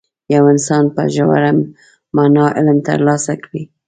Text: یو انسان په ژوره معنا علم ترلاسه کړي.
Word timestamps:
یو 0.33 0.43
انسان 0.53 0.85
په 0.95 1.03
ژوره 1.15 1.51
معنا 2.15 2.45
علم 2.57 2.77
ترلاسه 2.89 3.33
کړي. 3.43 3.63